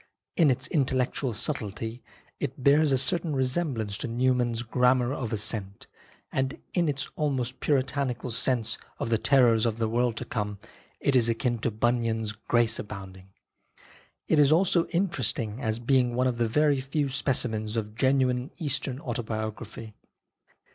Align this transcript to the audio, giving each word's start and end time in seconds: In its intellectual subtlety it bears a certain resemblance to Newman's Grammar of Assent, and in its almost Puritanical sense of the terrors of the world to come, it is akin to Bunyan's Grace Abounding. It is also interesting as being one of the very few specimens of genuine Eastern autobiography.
In 0.35 0.49
its 0.49 0.65
intellectual 0.69 1.31
subtlety 1.31 2.01
it 2.39 2.63
bears 2.63 2.91
a 2.91 2.97
certain 2.97 3.35
resemblance 3.35 3.99
to 3.99 4.07
Newman's 4.07 4.63
Grammar 4.63 5.13
of 5.13 5.31
Assent, 5.31 5.85
and 6.31 6.59
in 6.73 6.89
its 6.89 7.07
almost 7.15 7.59
Puritanical 7.59 8.31
sense 8.31 8.79
of 8.97 9.09
the 9.11 9.19
terrors 9.19 9.63
of 9.63 9.77
the 9.77 9.87
world 9.87 10.17
to 10.17 10.25
come, 10.25 10.57
it 10.99 11.15
is 11.15 11.29
akin 11.29 11.59
to 11.59 11.69
Bunyan's 11.69 12.31
Grace 12.31 12.79
Abounding. 12.79 13.29
It 14.27 14.39
is 14.39 14.51
also 14.51 14.87
interesting 14.87 15.61
as 15.61 15.77
being 15.77 16.15
one 16.15 16.25
of 16.25 16.39
the 16.39 16.47
very 16.47 16.81
few 16.81 17.07
specimens 17.07 17.75
of 17.75 17.93
genuine 17.93 18.49
Eastern 18.57 18.99
autobiography. 19.01 19.93